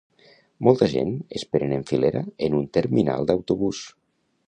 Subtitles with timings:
[0.67, 3.89] Molta gent esperen en filera en un terminal d'autobús.